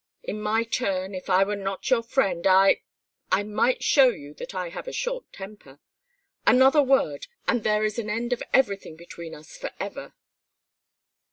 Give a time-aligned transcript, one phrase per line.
[0.23, 2.81] In my turn, if I were not your friend I
[3.31, 5.79] I might show you that I have a short temper.
[6.43, 10.15] Another word, and there is an end of everything between us forever!"